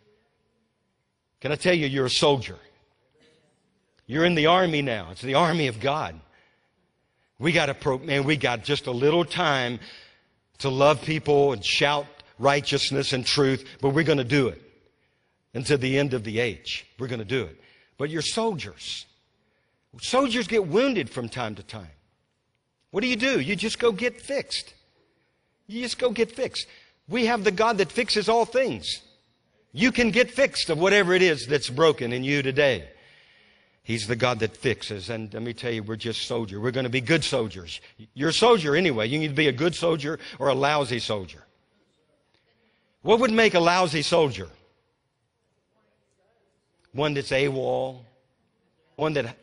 [1.39, 2.57] Can I tell you, you're a soldier?
[4.07, 5.09] You're in the army now.
[5.11, 6.19] It's the army of God.
[7.39, 9.79] We got a pro, man, we got just a little time
[10.61, 12.07] to love people and shout
[12.39, 14.63] righteousness and truth, but we're going to do it
[15.53, 16.87] until the end of the age.
[16.99, 17.61] We're going to do it.
[17.99, 19.05] But you're soldiers.
[20.01, 21.91] Soldiers get wounded from time to time.
[22.91, 23.41] What do you do?
[23.41, 24.75] You just go get fixed.
[25.67, 26.67] You just go get fixed.
[27.09, 29.01] We have the God that fixes all things.
[29.73, 32.89] You can get fixed of whatever it is that's broken in you today.
[33.83, 35.11] He's the God that fixes.
[35.11, 36.59] And let me tell you, we're just soldiers.
[36.59, 37.81] We're going to be good soldiers.
[38.15, 39.07] You're a soldier anyway.
[39.07, 41.45] You need to be a good soldier or a lousy soldier.
[43.03, 44.49] What would make a lousy soldier?
[46.93, 48.01] One that's AWOL,
[48.97, 49.37] one that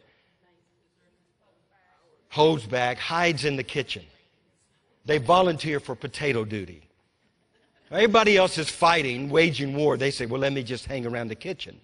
[2.34, 4.04] holds back, hides in the kitchen.
[5.06, 6.82] They volunteer for potato duty.
[7.92, 9.98] Everybody else is fighting, waging war.
[9.98, 11.80] They say, well, let me just hang around the kitchen.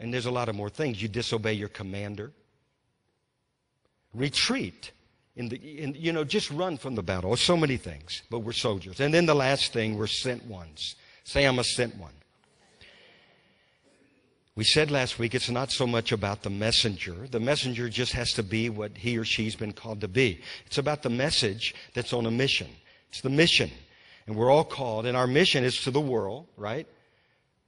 [0.00, 1.00] And there's a lot of more things.
[1.00, 2.32] You disobey your commander.
[4.12, 4.90] Retreat.
[5.36, 7.36] In the, in, you know, just run from the battle.
[7.36, 8.98] So many things, but we're soldiers.
[8.98, 10.96] And then the last thing, we're sent ones.
[11.22, 12.14] Say, I'm a sent one.
[14.56, 17.14] We said last week it's not so much about the messenger.
[17.30, 20.40] The messenger just has to be what he or she's been called to be.
[20.64, 22.68] It's about the message that's on a mission.
[23.10, 23.70] It's the mission.
[24.26, 26.88] And we're all called, and our mission is to the world, right?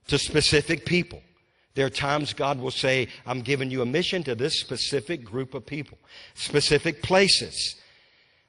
[0.07, 1.21] To specific people.
[1.75, 5.53] There are times God will say, I'm giving you a mission to this specific group
[5.53, 5.99] of people,
[6.33, 7.75] specific places.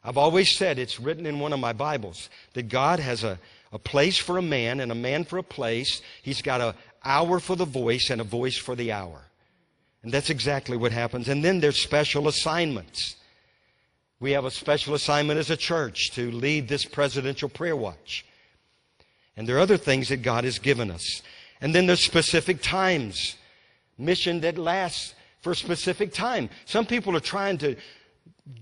[0.03, 3.39] I've always said, it's written in one of my Bibles, that God has a,
[3.71, 6.01] a place for a man and a man for a place.
[6.23, 6.75] He's got an
[7.05, 9.23] hour for the voice and a voice for the hour.
[10.03, 11.29] And that's exactly what happens.
[11.29, 13.17] And then there's special assignments.
[14.19, 18.25] We have a special assignment as a church to lead this presidential prayer watch.
[19.37, 21.23] And there are other things that God has given us.
[21.61, 23.37] And then there's specific times.
[23.99, 26.51] Mission that lasts for a specific time.
[26.65, 27.77] Some people are trying to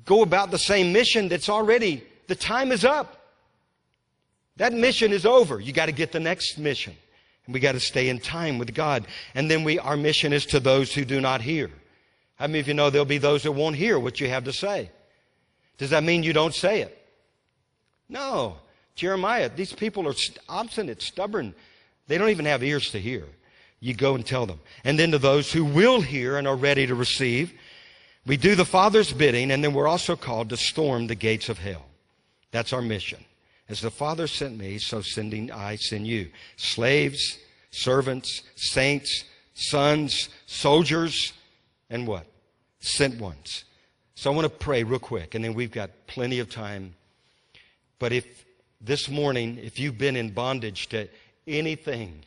[0.04, 3.14] go about the same mission that's already, the time is up.
[4.56, 5.60] That mission is over.
[5.60, 6.94] You got to get the next mission.
[7.48, 9.06] We got to stay in time with God.
[9.34, 11.70] And then we, our mission is to those who do not hear.
[12.36, 14.52] How many of you know there'll be those that won't hear what you have to
[14.52, 14.90] say?
[15.78, 16.94] Does that mean you don't say it?
[18.08, 18.56] No.
[18.94, 20.14] Jeremiah, these people are
[20.48, 21.54] obstinate, stubborn.
[22.06, 23.24] They don't even have ears to hear.
[23.80, 24.60] You go and tell them.
[24.84, 27.52] And then to those who will hear and are ready to receive,
[28.26, 31.58] we do the Father's bidding, and then we're also called to storm the gates of
[31.58, 31.86] hell.
[32.50, 33.24] That's our mission.
[33.68, 36.30] As the Father sent me, so sending I send you.
[36.56, 37.38] Slaves,
[37.70, 41.32] servants, saints, sons, soldiers,
[41.90, 42.26] and what?
[42.80, 43.64] Sent ones.
[44.14, 46.94] So I want to pray real quick, and then we've got plenty of time.
[47.98, 48.44] But if
[48.80, 51.08] this morning, if you've been in bondage to
[51.46, 52.24] anything,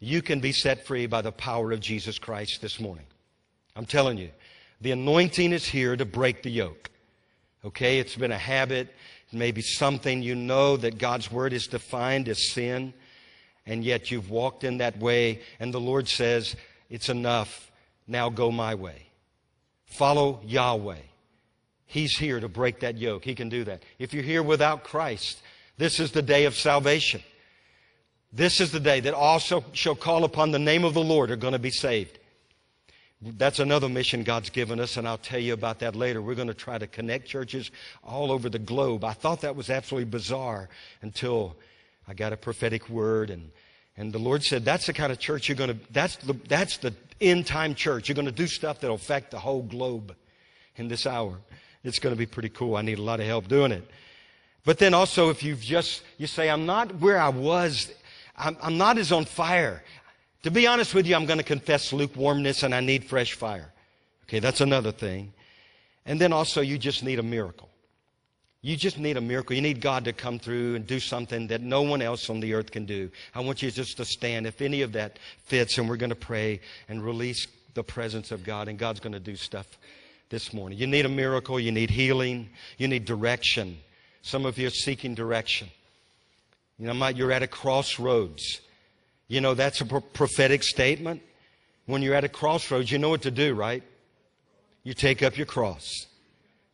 [0.00, 3.06] you can be set free by the power of Jesus Christ this morning.
[3.76, 4.30] I'm telling you,
[4.80, 6.90] the anointing is here to break the yoke.
[7.64, 8.94] Okay, it's been a habit,
[9.38, 12.94] maybe something you know that God's word is defined as sin,
[13.66, 16.56] and yet you've walked in that way, and the Lord says,
[16.90, 17.70] It's enough.
[18.06, 19.06] Now go my way.
[19.86, 20.98] Follow Yahweh.
[21.86, 23.24] He's here to break that yoke.
[23.24, 23.82] He can do that.
[23.98, 25.40] If you're here without Christ,
[25.78, 27.22] this is the day of salvation.
[28.32, 31.36] This is the day that all shall call upon the name of the Lord are
[31.36, 32.18] going to be saved.
[33.36, 36.22] That's another mission God's given us, and I'll tell you about that later.
[36.22, 37.70] We're going to try to connect churches
[38.04, 39.04] all over the globe.
[39.04, 40.68] I thought that was absolutely bizarre
[41.02, 41.56] until
[42.06, 43.50] I got a prophetic word and
[43.96, 46.76] and the Lord said, that's the kind of church you're going to, that's the, that's
[46.76, 48.08] the end time church.
[48.08, 50.14] You're going to do stuff that'll affect the whole globe
[50.76, 51.38] in this hour.
[51.82, 52.76] It's going to be pretty cool.
[52.76, 53.88] I need a lot of help doing it.
[54.64, 57.90] But then also, if you've just, you say, I'm not where I was,
[58.36, 59.82] I'm, I'm not as on fire.
[60.46, 63.72] To be honest with you, I'm going to confess lukewarmness and I need fresh fire.
[64.28, 65.32] Okay, that's another thing.
[66.04, 67.68] And then also, you just need a miracle.
[68.62, 69.56] You just need a miracle.
[69.56, 72.54] You need God to come through and do something that no one else on the
[72.54, 73.10] earth can do.
[73.34, 76.14] I want you just to stand if any of that fits, and we're going to
[76.14, 79.66] pray and release the presence of God, and God's going to do stuff
[80.28, 80.78] this morning.
[80.78, 81.58] You need a miracle.
[81.58, 82.50] You need healing.
[82.78, 83.78] You need direction.
[84.22, 85.66] Some of you are seeking direction.
[86.78, 88.60] You know, you're at a crossroads.
[89.28, 91.22] You know, that's a prophetic statement.
[91.86, 93.82] When you're at a crossroads, you know what to do, right?
[94.82, 96.06] You take up your cross.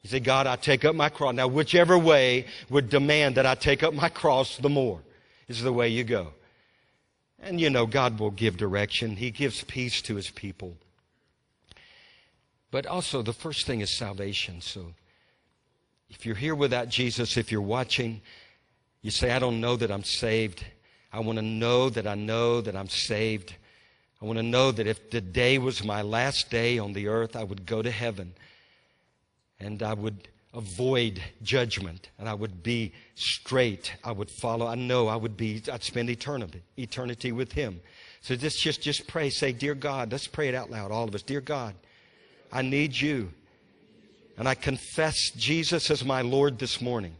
[0.03, 1.34] You say, God, I take up my cross.
[1.34, 5.00] Now, whichever way would demand that I take up my cross, the more
[5.48, 6.32] is the way you go.
[7.40, 9.16] And you know, God will give direction.
[9.16, 10.76] He gives peace to his people.
[12.70, 14.61] But also, the first thing is salvation.
[14.61, 14.94] So,
[16.11, 18.20] if you're here without Jesus, if you're watching,
[19.03, 20.64] you say, I don't know that I'm saved.
[21.12, 23.54] I want to know that I know that I'm saved.
[24.20, 27.36] I want to know that if the day was my last day on the earth,
[27.36, 28.34] I would go to heaven
[29.60, 33.92] and I would avoid judgment and I would be straight.
[34.04, 34.66] I would follow.
[34.66, 37.80] I know I would be, I'd spend eternity, eternity with Him.
[38.20, 39.30] So just, just, just pray.
[39.30, 41.22] Say, Dear God, let's pray it out loud, all of us.
[41.22, 41.74] Dear God,
[42.52, 43.32] I need you.
[44.38, 47.14] And I confess Jesus as my Lord this morning.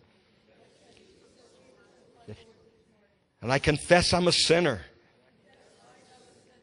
[3.43, 4.81] And I confess I'm a sinner.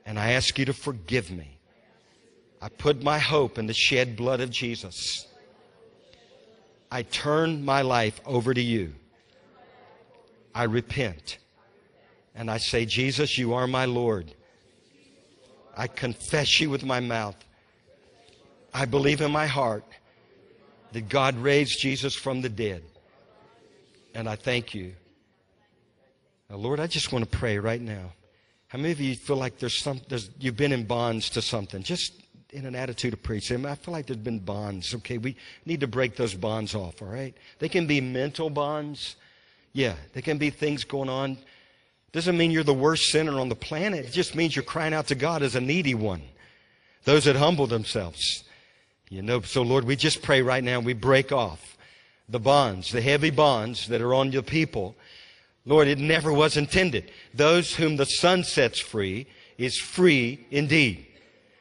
[0.05, 1.59] And I ask you to forgive me.
[2.61, 5.27] I put my hope in the shed blood of Jesus.
[6.91, 8.93] I turn my life over to you.
[10.55, 11.37] I repent.
[12.33, 14.33] And I say, Jesus, you are my Lord.
[15.77, 17.35] I confess you with my mouth.
[18.73, 19.83] I believe in my heart
[20.93, 22.83] that God raised Jesus from the dead.
[24.15, 24.93] And I thank you.
[26.49, 28.13] Now, Lord, I just want to pray right now.
[28.67, 31.83] How many of you feel like there's some, there's, you've been in bonds to something?
[31.83, 32.13] Just
[32.51, 33.65] in an attitude of preaching.
[33.65, 34.93] I feel like there's been bonds.
[34.95, 35.35] Okay, we
[35.65, 37.35] need to break those bonds off, all right?
[37.59, 39.15] They can be mental bonds.
[39.73, 41.37] Yeah, they can be things going on.
[42.11, 44.05] Doesn't mean you're the worst sinner on the planet.
[44.05, 46.21] It just means you're crying out to God as a needy one.
[47.03, 48.43] Those that humble themselves.
[49.09, 51.77] You know, so Lord, we just pray right now, we break off
[52.27, 54.95] the bonds, the heavy bonds that are on your people.
[55.65, 57.11] Lord, it never was intended.
[57.33, 61.05] Those whom the Son sets free is free indeed.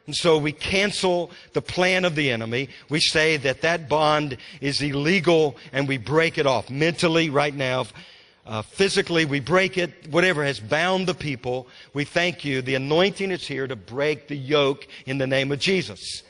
[0.06, 2.70] And so we cancel the plan of the enemy.
[2.88, 7.84] We say that that bond is illegal and we break it off mentally right now.
[8.46, 11.66] Uh, physically, we break it, whatever has bound the people.
[11.92, 12.62] We thank you.
[12.62, 16.22] The anointing is here to break the yoke in the name of Jesus.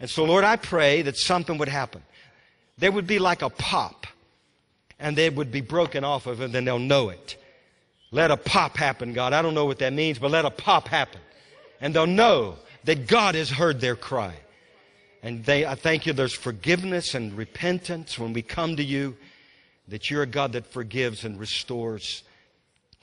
[0.00, 2.02] And so, Lord, I pray that something would happen.
[2.78, 4.06] There would be like a pop,
[4.98, 7.36] and they would be broken off of it, and then they'll know it.
[8.10, 9.32] Let a pop happen, God.
[9.32, 11.20] I don't know what that means, but let a pop happen.
[11.80, 14.34] And they'll know that God has heard their cry.
[15.22, 19.16] And they, I thank you, there's forgiveness and repentance when we come to you,
[19.88, 22.22] that you're a God that forgives and restores.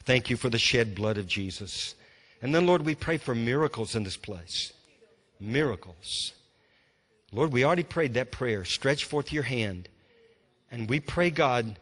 [0.04, 1.96] Thank you for the shed blood of Jesus.
[2.42, 4.72] And then, Lord, we pray for miracles in this place.
[5.40, 6.34] Miracles.
[7.32, 8.66] Lord, we already prayed that prayer.
[8.66, 9.90] Stretch forth your hand.
[10.72, 11.78] And we pray, God,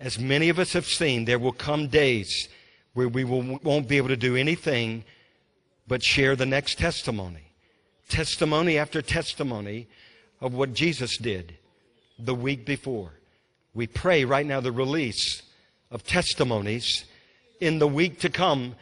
[0.00, 2.48] as many of us have seen, there will come days
[2.92, 5.04] where we will, won't be able to do anything
[5.86, 7.52] but share the next testimony.
[8.08, 9.86] Testimony after testimony
[10.40, 11.56] of what Jesus did
[12.18, 13.12] the week before.
[13.74, 15.42] We pray right now the release
[15.90, 17.04] of testimonies
[17.60, 18.74] in the week to come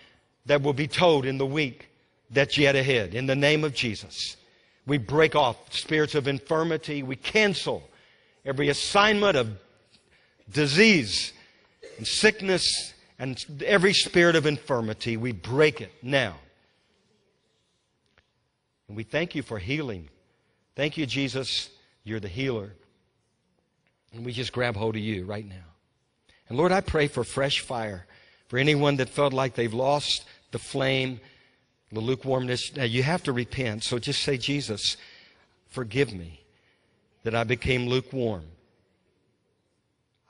[0.47, 1.91] that will be told in the week
[2.31, 3.15] that's yet ahead.
[3.15, 4.37] In the name of Jesus,
[4.87, 7.03] we break off spirits of infirmity.
[7.03, 7.83] We cancel
[8.45, 9.51] every assignment of
[10.51, 11.33] disease
[11.99, 15.17] and sickness and every spirit of infirmity.
[15.17, 16.37] We break it now
[18.91, 20.09] and we thank you for healing.
[20.75, 21.71] Thank you, Jesus.
[22.03, 22.73] You're the healer.
[24.13, 25.55] And we just grab hold of you right now.
[26.49, 28.05] And Lord, I pray for fresh fire
[28.49, 31.21] for anyone that felt like they've lost the flame,
[31.93, 32.75] the lukewarmness.
[32.75, 33.85] Now, you have to repent.
[33.85, 34.97] So just say, Jesus,
[35.69, 36.40] forgive me
[37.25, 38.45] that I became lukewarm.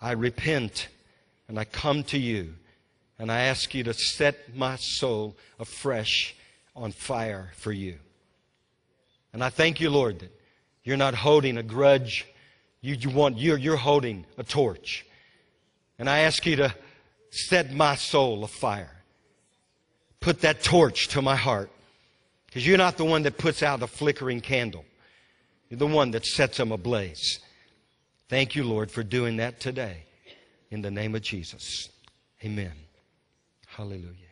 [0.00, 0.88] I repent
[1.48, 2.54] and I come to you
[3.18, 6.34] and I ask you to set my soul afresh
[6.74, 7.98] on fire for you.
[9.32, 10.32] And I thank you, Lord, that
[10.82, 12.26] you're not holding a grudge.
[12.80, 15.04] You, you want, you're, you're holding a torch.
[15.98, 16.74] And I ask you to
[17.30, 18.96] set my soul afire.
[20.20, 21.70] Put that torch to my heart.
[22.46, 24.84] Because you're not the one that puts out a flickering candle.
[25.70, 27.38] You're the one that sets them ablaze.
[28.28, 30.04] Thank you, Lord, for doing that today.
[30.70, 31.88] In the name of Jesus.
[32.44, 32.72] Amen.
[33.66, 34.29] Hallelujah.